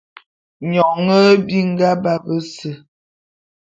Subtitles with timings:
[0.69, 2.69] Nyone nhe binga ba bese.